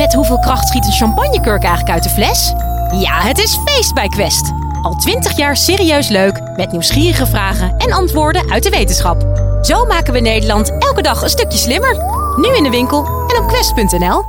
[0.00, 2.52] Met hoeveel kracht schiet een champagnekurk eigenlijk uit de fles?
[3.00, 4.52] Ja, het is feest bij Quest.
[4.82, 9.22] Al twintig jaar serieus leuk, met nieuwsgierige vragen en antwoorden uit de wetenschap.
[9.62, 11.96] Zo maken we Nederland elke dag een stukje slimmer.
[12.36, 14.24] Nu in de winkel en op quest.nl.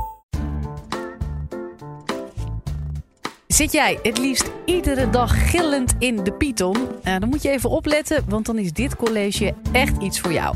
[3.46, 6.76] Zit jij het liefst iedere dag gillend in de Python?
[7.02, 10.54] Nou, dan moet je even opletten, want dan is dit college echt iets voor jou.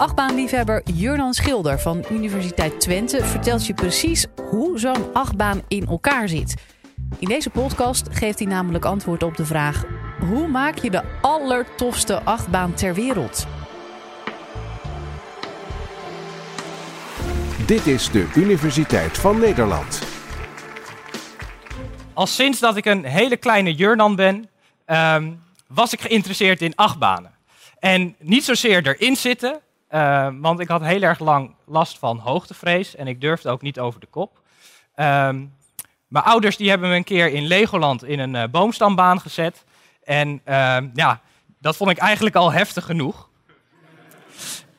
[0.00, 6.54] Achtbaanliefhebber Jurnan Schilder van Universiteit Twente vertelt je precies hoe zo'n achtbaan in elkaar zit.
[7.18, 9.84] In deze podcast geeft hij namelijk antwoord op de vraag:
[10.20, 13.46] hoe maak je de allertofste achtbaan ter wereld?
[17.66, 20.02] Dit is de Universiteit van Nederland.
[22.14, 24.48] Al sinds dat ik een hele kleine Jurnan ben,
[24.84, 25.32] ehm,
[25.66, 27.34] was ik geïnteresseerd in achtbanen.
[27.78, 32.96] En niet zozeer erin zitten, ehm, want ik had heel erg lang last van hoogtevrees
[32.96, 34.40] en ik durfde ook niet over de kop.
[34.94, 35.44] Ehm,
[36.08, 39.64] mijn ouders die hebben me een keer in Legoland in een uh, boomstambaan gezet.
[40.04, 40.40] En
[40.94, 41.20] ja,
[41.58, 43.28] dat vond ik eigenlijk al heftig genoeg.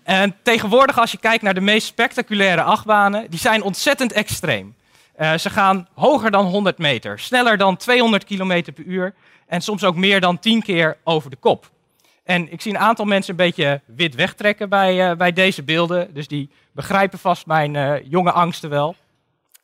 [0.03, 4.75] En tegenwoordig, als je kijkt naar de meest spectaculaire achtbanen, die zijn ontzettend extreem.
[5.19, 9.13] Uh, ze gaan hoger dan 100 meter, sneller dan 200 km per uur
[9.47, 11.69] en soms ook meer dan 10 keer over de kop.
[12.23, 16.13] En ik zie een aantal mensen een beetje wit wegtrekken bij, uh, bij deze beelden,
[16.13, 18.95] dus die begrijpen vast mijn uh, jonge angsten wel.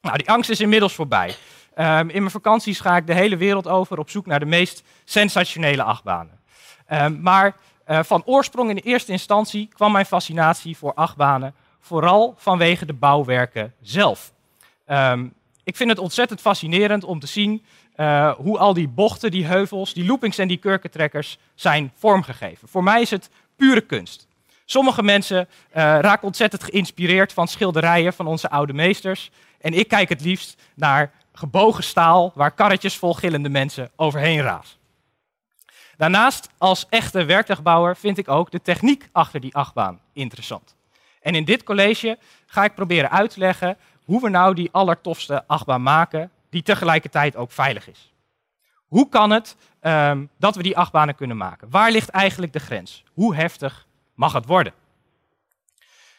[0.01, 1.35] Nou, die angst is inmiddels voorbij.
[1.75, 4.83] Um, in mijn vakanties ga ik de hele wereld over op zoek naar de meest
[5.05, 6.39] sensationele achtbanen.
[6.91, 12.85] Um, maar van oorsprong in de eerste instantie kwam mijn fascinatie voor achtbanen vooral vanwege
[12.85, 14.33] de bouwwerken zelf.
[14.87, 15.33] Um,
[15.67, 17.65] ik vind het ontzettend fascinerend om te zien
[17.95, 22.67] uh, hoe al die bochten, die heuvels, die loopings en die kurkentrekkers zijn vormgegeven.
[22.67, 24.27] Voor mij is het pure kunst.
[24.65, 29.31] Sommige mensen uh, raken ontzettend geïnspireerd van schilderijen van onze oude meesters.
[29.61, 34.77] En ik kijk het liefst naar gebogen staal waar karretjes vol gillende mensen overheen razen.
[35.97, 40.75] Daarnaast, als echte werktuigbouwer, vind ik ook de techniek achter die achtbaan interessant.
[41.21, 45.47] En in dit college ga ik proberen uit te leggen hoe we nou die allertofste
[45.47, 48.13] achtbaan maken die tegelijkertijd ook veilig is.
[48.87, 51.69] Hoe kan het um, dat we die achtbanen kunnen maken?
[51.69, 53.03] Waar ligt eigenlijk de grens?
[53.13, 54.73] Hoe heftig mag het worden?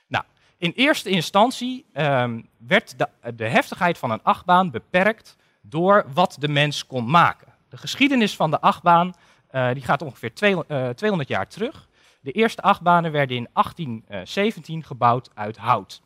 [0.07, 0.25] Nou,
[0.57, 6.49] in eerste instantie um, werd de, de heftigheid van een achtbaan beperkt door wat de
[6.49, 7.53] mens kon maken.
[7.69, 9.15] De geschiedenis van de achtbaan
[9.53, 11.89] uh, die gaat ongeveer twee, uh, 200 jaar terug.
[12.21, 16.03] De eerste achtbanen werden in 1817 gebouwd uit hout.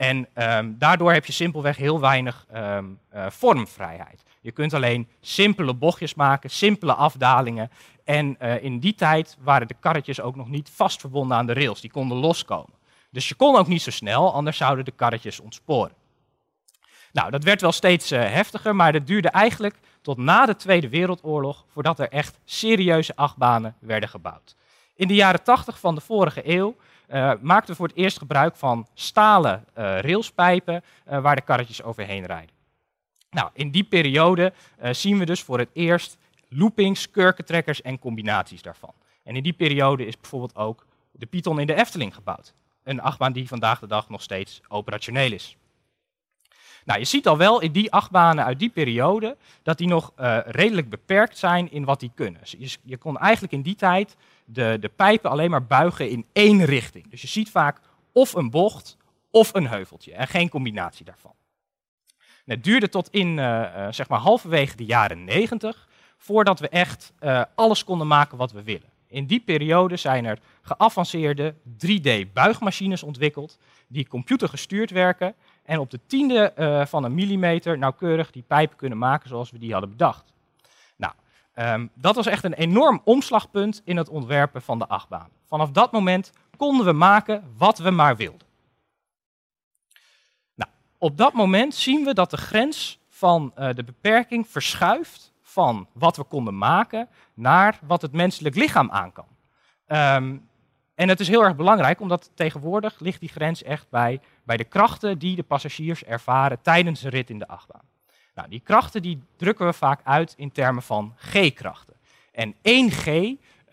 [0.00, 4.22] En um, daardoor heb je simpelweg heel weinig um, uh, vormvrijheid.
[4.40, 7.70] Je kunt alleen simpele bochtjes maken, simpele afdalingen.
[8.04, 11.52] En uh, in die tijd waren de karretjes ook nog niet vast verbonden aan de
[11.52, 11.80] rails.
[11.80, 12.74] Die konden loskomen.
[13.10, 15.94] Dus je kon ook niet zo snel, anders zouden de karretjes ontsporen.
[17.12, 20.88] Nou, dat werd wel steeds uh, heftiger, maar dat duurde eigenlijk tot na de Tweede
[20.88, 24.56] Wereldoorlog voordat er echt serieuze achtbanen werden gebouwd.
[24.94, 26.76] In de jaren 80 van de vorige eeuw
[27.12, 31.82] uh, maakten we voor het eerst gebruik van stalen uh, railspijpen uh, waar de karretjes
[31.82, 32.54] overheen rijden.
[33.30, 34.52] Nou, in die periode
[34.90, 38.92] zien we dus voor het eerst loopings, kurkentrekkers en combinaties daarvan.
[39.22, 42.54] En in die periode is bijvoorbeeld ook de Python in de Efteling gebouwd.
[42.82, 45.56] Een achtbaan die vandaag de dag nog steeds operationeel is.
[46.90, 50.38] Nou, je ziet al wel in die achtbanen uit die periode dat die nog uh,
[50.44, 52.40] redelijk beperkt zijn in wat die kunnen.
[52.40, 56.26] Dus je, je, kon eigenlijk in die tijd de, de pijpen alleen maar buigen in
[56.32, 57.10] één richting.
[57.10, 57.80] Dus je ziet vaak
[58.12, 58.96] of een bocht
[59.30, 61.34] of een heuveltje en geen combinatie daarvan.
[62.18, 66.68] En het duurde tot in uh, uh, zeg maar halverwege de jaren 90 voordat we
[66.68, 67.12] echt
[67.54, 68.88] alles konden maken wat we willen.
[69.08, 71.54] In die periode zijn er geavanceerde
[71.86, 73.58] 3D-buigmachines ontwikkeld
[73.88, 75.34] die computergestuurd werken
[75.70, 79.58] en op de tiende uh, van een millimeter nauwkeurig die pijpen kunnen maken zoals we
[79.58, 80.32] die hadden bedacht.
[80.96, 81.12] Nou,
[81.54, 85.28] um, dat was echt een enorm omslagpunt in het ontwerpen van de achtbaan.
[85.46, 88.46] Vanaf dat moment konden we maken wat we maar wilden.
[90.54, 95.86] Nou, op dat moment zien we dat de grens van uh, de beperking verschuift van
[95.92, 99.26] wat we konden maken naar wat het menselijk lichaam aan kan.
[99.86, 100.48] Um,
[101.00, 104.64] en het is heel erg belangrijk, omdat tegenwoordig ligt die grens echt bij, bij de
[104.64, 107.84] krachten die de passagiers ervaren tijdens een rit in de achtbaan.
[108.34, 111.94] Nou, die krachten die drukken we vaak uit in termen van G-krachten.
[112.32, 113.06] En 1G,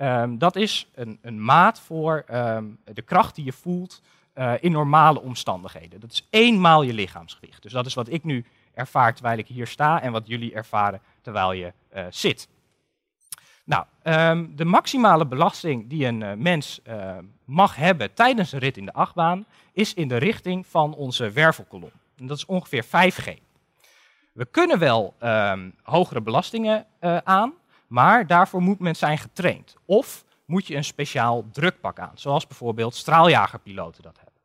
[0.01, 4.01] um, dat is een, een maat voor um, de kracht die je voelt
[4.35, 5.99] uh, in normale omstandigheden.
[5.99, 7.61] Dat is eenmaal je lichaamsgewicht.
[7.61, 11.01] Dus dat is wat ik nu ervaar terwijl ik hier sta en wat jullie ervaren
[11.21, 12.47] terwijl je uh, zit.
[13.67, 18.77] Nou, um, de maximale belasting die een uh, mens uh, mag hebben tijdens een rit
[18.77, 21.91] in de achtbaan is in de richting van onze wervelkolom.
[22.17, 23.33] En dat is ongeveer 5G.
[24.33, 27.53] We kunnen wel ehm, hogere belastingen uh, aan,
[27.87, 29.75] maar daarvoor moet men zijn getraind.
[29.85, 34.41] Of moet je een speciaal drukpak aan, zoals bijvoorbeeld straaljagerpiloten dat hebben.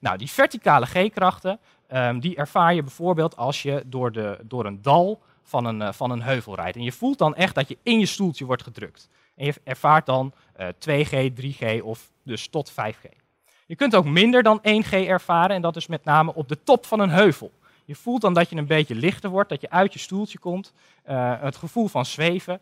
[0.00, 1.60] Nou, die verticale G-krachten,
[1.92, 5.22] um, die ervaar je bijvoorbeeld als je door, de, door een dal
[5.52, 6.76] van een, uh, van een heuvel rijdt.
[6.76, 9.08] En je voelt dan echt dat je in je stoeltje wordt gedrukt.
[9.36, 13.20] En je ervaart dan uh, 2G, 3G of dus tot 5G.
[13.66, 16.86] Je kunt ook minder dan 1G ervaren en dat is met name op de top
[16.86, 17.52] van een heuvel.
[17.84, 20.72] Je voelt dan dat je een beetje lichter wordt, dat je uit je stoeltje komt.
[21.08, 22.60] Uh, het gevoel van zweven,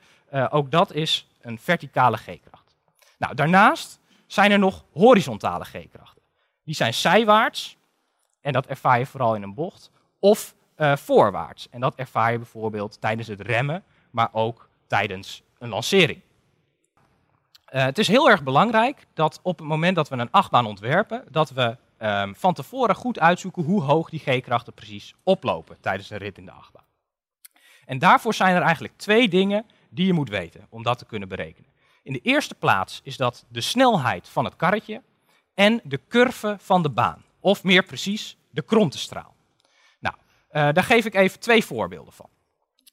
[0.50, 2.74] ook dat is een verticale G-kracht.
[3.18, 6.22] Nou, daarnaast zijn er nog horizontale G-krachten.
[6.64, 7.76] Die zijn zijwaarts,
[8.40, 11.68] en dat ervaar je vooral in een bocht, of uh, voorwaarts.
[11.70, 16.20] En dat ervaar je bijvoorbeeld tijdens het remmen, maar ook tijdens een lancering.
[17.72, 21.24] Uh, het is heel erg belangrijk dat op het moment dat we een achtbaan ontwerpen,
[21.30, 26.18] dat we um, van tevoren goed uitzoeken hoe hoog die G-krachten precies oplopen tijdens een
[26.18, 26.84] rit in de achtbaan.
[27.84, 31.28] En daarvoor zijn er eigenlijk twee dingen die je moet weten om dat te kunnen
[31.28, 31.70] berekenen.
[32.02, 35.02] In de eerste plaats is dat de snelheid van het karretje
[35.54, 39.34] en de curve van de baan, of meer precies de krontestraal.
[40.52, 42.28] Uh, daar geef ik even twee voorbeelden van.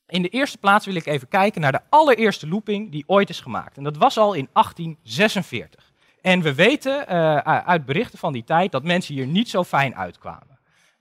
[0.08, 3.40] In de eerste plaats wil ik even kijken naar de allereerste looping die ooit is
[3.40, 3.78] gemaakt.
[3.78, 5.92] En dat was al in 1846.
[6.22, 9.96] En we weten uh, uit berichten van die tijd dat mensen hier niet zo fijn
[9.96, 10.58] uitkwamen.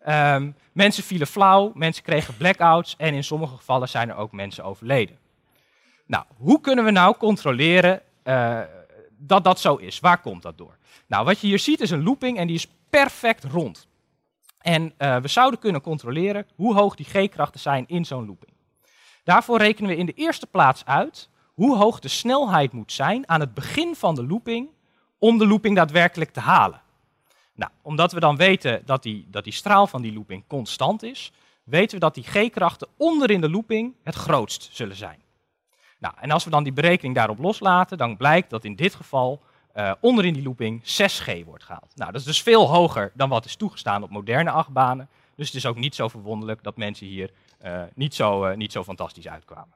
[0.09, 4.65] Um, mensen vielen flauw, mensen kregen blackouts en in sommige gevallen zijn er ook mensen
[4.65, 5.19] overleden.
[6.07, 8.61] Nou, hoe kunnen we nou controleren uh,
[9.19, 10.01] dat dat zo is?
[10.01, 10.77] Waar komt dat door?
[11.07, 13.89] Nou, wat je hier ziet is een looping en die is perfect rond.
[14.67, 18.53] En uh, we zouden kunnen controleren hoe hoog die G-krachten zijn in zo'n looping.
[19.25, 23.41] Daarvoor rekenen we in de eerste plaats uit hoe hoog de snelheid moet zijn aan
[23.41, 24.69] het begin van de looping
[25.19, 26.81] om de looping daadwerkelijk te halen.
[27.55, 31.33] Nou, omdat we dan weten dat die, dat die straal van die looping constant is,
[31.65, 35.23] weten we dat die G-krachten onder in de looping het grootst zullen zijn.
[35.99, 39.43] Nou, en als we dan die berekening daarop loslaten, dan blijkt dat in dit geval
[39.77, 41.93] uh, onder in die looping 6G wordt gehaald.
[41.95, 45.09] Nou, dat is dus veel hoger dan wat is toegestaan op moderne achtbanen.
[45.35, 47.31] Dus het is ook niet zo verwonderlijk dat mensen hier
[47.65, 49.75] uh, niet, zo, uh, niet zo fantastisch uitkwamen.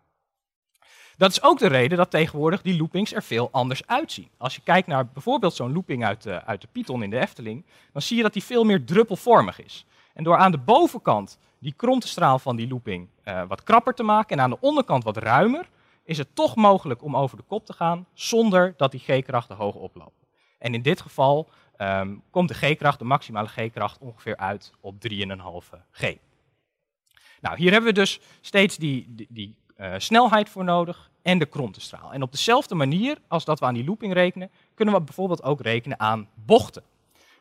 [1.16, 4.28] Dat is ook de reden dat tegenwoordig die loopings er veel anders uitzien.
[4.36, 8.02] Als je kijkt naar bijvoorbeeld zo'n looping uit, uit de Python in de Efteling, dan
[8.02, 9.84] zie je dat die veel meer druppelvormig is.
[10.14, 13.08] En door aan de bovenkant die krontenstraal van die looping
[13.48, 15.68] wat krapper te maken en aan de onderkant wat ruimer,
[16.10, 19.74] is het toch mogelijk om over de kop te gaan zonder dat die G-krachten hoog
[19.74, 20.26] oplopen.
[20.58, 21.48] En in dit geval
[21.78, 25.18] um, komt de G-kracht, de maximale G-kracht, ongeveer uit op 3,5
[25.90, 26.14] G.
[27.40, 32.12] Nou, hier hebben we dus steeds die, die, uh, snelheid voor nodig en de krontenstraal.
[32.12, 35.60] En op dezelfde manier als dat we aan die looping rekenen, kunnen we bijvoorbeeld ook
[35.60, 36.82] rekenen aan bochten.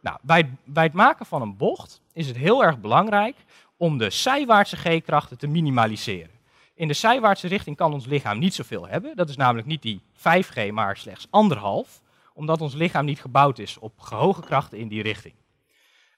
[0.01, 3.35] Nou, bij, bij het maken van een bocht is het heel erg belangrijk
[3.77, 6.38] om de zijwaartse G-krachten te minimaliseren.
[6.79, 9.15] In de zijwaartse richting kan ons lichaam niet zoveel hebben.
[9.15, 12.01] Dat is namelijk niet die 5G, maar slechts anderhalf.
[12.33, 15.33] Omdat ons lichaam niet gebouwd is op hoge krachten in die richting.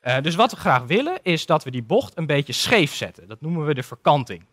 [0.04, 3.28] Uh, dus wat we graag willen is dat we die bocht een beetje scheef zetten.
[3.28, 4.46] Dat noemen we de verkanting.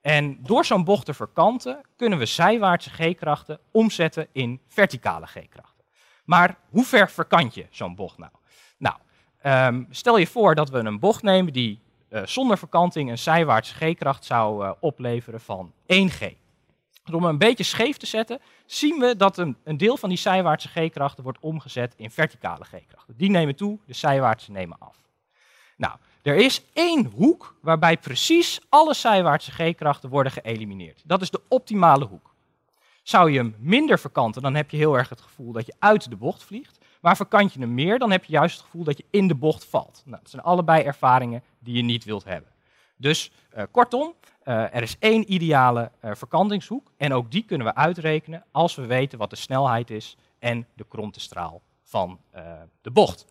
[0.00, 5.84] En door zo'n bocht te verkanten kunnen we zijwaartse G-krachten omzetten in verticale G-krachten.
[6.24, 8.32] Maar hoe ver verkant je zo'n bocht nou?
[8.76, 8.96] Nou,
[9.42, 11.80] um, stel je voor dat we een bocht nemen die
[12.24, 16.42] zonder verkanting een zijwaartse G-kracht zou uh, opleveren van 1G.
[17.04, 20.18] Door hem een beetje scheef te zetten, zien we dat een, een deel van die
[20.18, 23.14] zijwaartse G-krachten wordt omgezet in verticale G-krachten.
[23.16, 24.96] Die nemen toe, de zijwaartse nemen af.
[25.76, 31.02] Nou, er is één hoek waarbij precies alle zijwaartse G-krachten worden geëlimineerd.
[31.04, 32.34] Dat is de optimale hoek.
[33.02, 36.10] Zou je hem minder verkanten, dan heb je heel erg het gevoel dat je uit
[36.10, 36.83] de bocht vliegt.
[37.04, 39.34] Maar verkant je hem meer, dan heb je juist het gevoel dat je in de
[39.34, 40.02] bocht valt.
[40.04, 42.50] Nou, dat zijn allebei ervaringen die je niet wilt hebben.
[42.96, 47.74] Dus uh, kortom, uh, er is één ideale uh, verkantingshoek en ook die kunnen we
[47.74, 52.20] uitrekenen als we weten wat de snelheid is en de krontenstraal van
[52.80, 53.26] de bocht.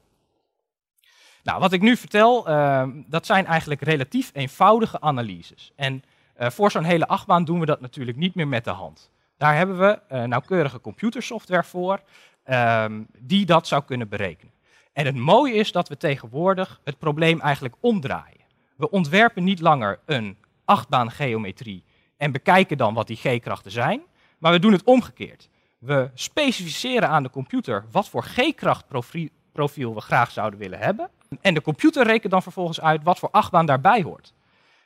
[1.43, 5.71] Nou, wat ik nu vertel, uh, dat zijn eigenlijk relatief eenvoudige analyses.
[5.75, 6.03] En
[6.37, 9.11] voor zo'n hele achtbaan doen we dat natuurlijk niet meer met de hand.
[9.37, 12.01] Daar hebben we nauwkeurige computersoftware voor
[12.45, 12.85] uh,
[13.19, 14.53] die dat zou kunnen berekenen.
[14.93, 18.41] En het mooie is dat we tegenwoordig het probleem eigenlijk omdraaien.
[18.75, 21.83] We ontwerpen niet langer een achtbaan geometrie
[22.17, 24.01] en bekijken dan wat die g-krachten zijn,
[24.37, 25.49] maar we doen het omgekeerd.
[25.79, 31.09] We specificeren aan de computer wat voor g-krachtprofiel we graag zouden willen hebben.
[31.41, 34.33] En de computer rekent dan vervolgens uit wat voor achtbaan daarbij hoort.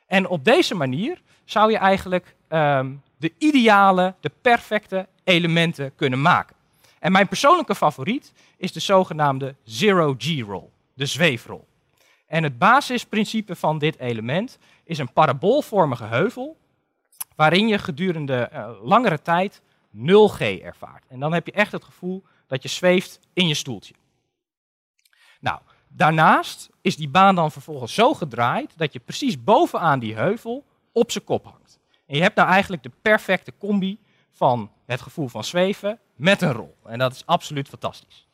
[0.06, 6.56] En op deze manier zou je eigenlijk um, de ideale, de perfecte elementen kunnen maken.
[7.00, 11.66] En mijn persoonlijke favoriet is de zogenaamde zero-G-roll, de zweefrol.
[12.26, 16.56] En het basisprincipe van dit element is een paraboolvormige heuvel,
[17.36, 19.62] waarin je gedurende uh, langere tijd
[19.96, 21.04] 0G ervaart.
[21.08, 23.94] En dan heb je echt het gevoel dat je zweeft in je stoeltje.
[25.40, 30.64] Nou, daarnaast is die baan dan vervolgens zo gedraaid dat je precies bovenaan die heuvel
[30.92, 31.78] op zijn kop hangt.
[32.06, 33.98] En je hebt nou eigenlijk de perfecte combi
[34.30, 36.76] van het gevoel van zweven met een rol.
[36.84, 38.26] En dat is absoluut fantastisch.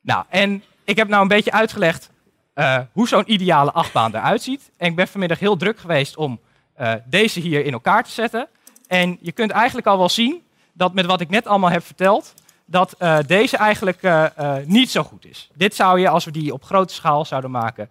[0.00, 2.10] Nou, en ik heb nou een beetje uitgelegd
[2.54, 4.70] uh, hoe zo'n ideale achtbaan eruit ziet.
[4.76, 6.40] En ik ben vanmiddag heel druk geweest om
[6.80, 8.48] uh, deze hier in elkaar te zetten.
[8.86, 12.34] En je kunt eigenlijk al wel zien dat met wat ik net allemaal heb verteld,
[12.64, 14.30] dat uh, deze eigenlijk
[14.64, 15.50] niet zo goed is.
[15.54, 17.90] Dit zou je, als we die op grote schaal zouden maken,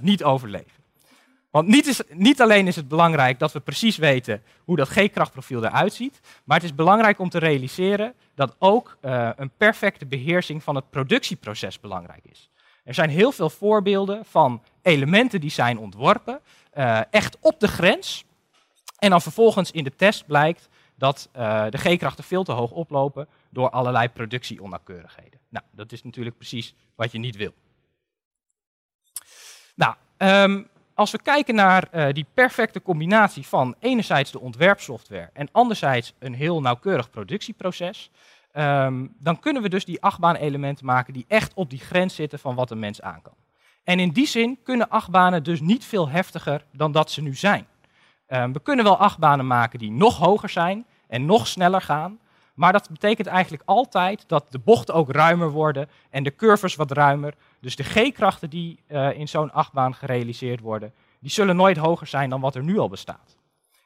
[0.00, 0.77] niet overleven.
[1.58, 5.64] Want niet, is, niet, alleen is het belangrijk dat we precies weten hoe dat G-krachtprofiel
[5.64, 10.62] eruit ziet, maar het is belangrijk om te realiseren dat ook uh, een perfecte beheersing
[10.62, 12.50] van het productieproces belangrijk is.
[12.84, 16.40] Er zijn heel veel voorbeelden van elementen die zijn ontworpen,
[16.74, 18.24] uh, echt op de grens,
[18.98, 23.28] en dan vervolgens in de test blijkt dat uh, de G-krachten veel te hoog oplopen
[23.50, 25.40] door allerlei productieonnauwkeurigheden.
[25.48, 27.54] Nou, dat is natuurlijk precies wat je niet wil.
[29.74, 35.48] Nou, um, als we kijken naar uh, die perfecte combinatie van enerzijds de ontwerpsoftware en
[35.52, 38.10] anderzijds een heel nauwkeurig productieproces,
[38.54, 42.54] um, dan kunnen we dus die achtbaan-elementen maken die echt op die grens zitten van
[42.54, 43.32] wat een mens aan kan.
[43.84, 47.66] En in die zin kunnen achtbanen dus niet veel heftiger dan dat ze nu zijn.
[48.28, 52.18] Um, we kunnen wel achtbanen maken die nog hoger zijn en nog sneller gaan,
[52.58, 56.90] maar dat betekent eigenlijk altijd dat de bochten ook ruimer worden en de curves wat
[56.90, 57.34] ruimer.
[57.60, 62.30] Dus de G-krachten die uh, in zo'n achtbaan gerealiseerd worden, die zullen nooit hoger zijn
[62.30, 63.36] dan wat er nu al bestaat.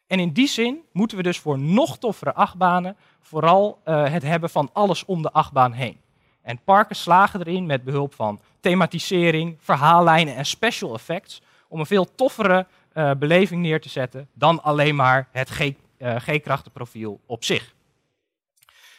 [0.07, 4.50] En in die zin moeten we dus voor nog toffere achtbanen vooral uh, het hebben
[4.50, 6.00] van alles om de achtbaan heen.
[6.43, 12.14] En parken slagen erin met behulp van thematisering, verhaallijnen en special effects om een veel
[12.14, 15.50] toffere uh, beleving neer te zetten dan alleen maar het
[15.99, 17.75] G-krachtenprofiel op zich.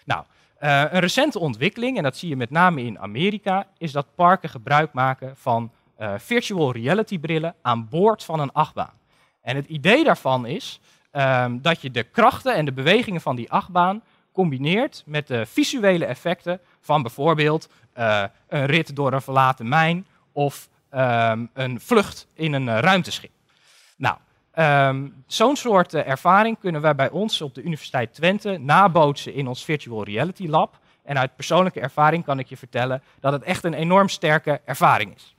[0.06, 0.24] Nou,
[0.64, 4.50] uh, een recente ontwikkeling, en dat zie je met name in Amerika, is dat parken
[4.50, 8.94] gebruik maken van uh, virtual reality brillen aan boord van een achtbaan.
[9.42, 10.80] En het idee daarvan is
[11.12, 16.06] um, dat je de krachten en de bewegingen van die achtbaan combineert met de visuele
[16.06, 22.54] effecten van bijvoorbeeld uh, een rit door een verlaten mijn of um, een vlucht in
[22.54, 23.32] een ruimteschip.
[24.60, 29.48] Um, Zo'n soort uh, ervaring kunnen wij bij ons op de Universiteit Twente nabootsen in
[29.48, 30.80] ons Virtual Reality Lab.
[31.04, 35.16] En uit persoonlijke ervaring kan ik je vertellen dat het echt een enorm sterke ervaring
[35.16, 35.36] is.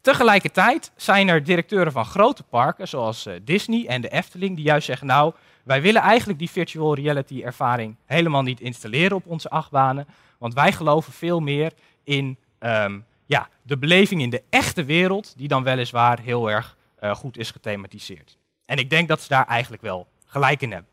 [0.00, 4.86] Tegelijkertijd zijn er directeuren van grote parken, zoals uh, Disney en de Efteling, die juist
[4.86, 5.32] zeggen: Nou,
[5.64, 10.06] wij willen eigenlijk die virtual reality ervaring helemaal niet installeren op onze achtbanen,
[10.38, 11.72] want wij geloven veel meer
[12.04, 17.14] in um, ja, de beleving in de echte wereld, die dan weliswaar heel erg uh,
[17.14, 18.38] goed is gethematiseerd.
[18.64, 20.90] En ik denk dat ze daar eigenlijk wel gelijk in hebben.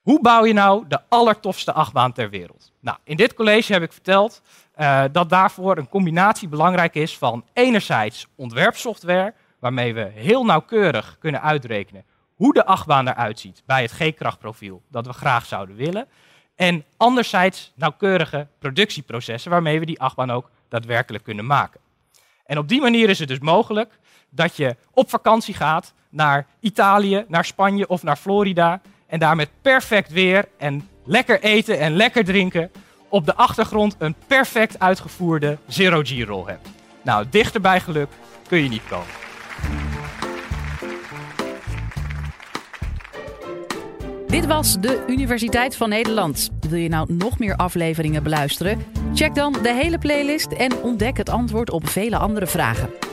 [0.00, 2.72] Hoe bouw je nou de allertofste achtbaan ter wereld?
[2.80, 4.42] Nou, in dit college heb ik verteld
[4.76, 11.42] uh, dat daarvoor een combinatie belangrijk is van enerzijds ontwerpsoftware, waarmee we heel nauwkeurig kunnen
[11.42, 16.06] uitrekenen hoe de achtbaan eruit ziet bij het G-krachtprofiel dat we graag zouden willen.
[16.54, 21.80] En anderzijds nauwkeurige productieprocessen waarmee we die achtbaan ook daadwerkelijk kunnen maken.
[22.44, 23.98] En op die manier is het dus mogelijk
[24.30, 28.80] dat je op vakantie gaat naar Italië, naar Spanje of naar Florida.
[29.06, 32.70] En daar met perfect weer en lekker eten en lekker drinken
[33.08, 36.68] op de achtergrond een perfect uitgevoerde zero G-roll hebt.
[37.02, 38.08] Nou, dichter bij geluk
[38.48, 39.06] kun je niet komen.
[44.26, 46.50] Dit was de Universiteit van Nederland.
[46.68, 48.84] Wil je nou nog meer afleveringen beluisteren?
[49.14, 53.07] Check dan de hele playlist en ontdek het antwoord op vele andere vragen.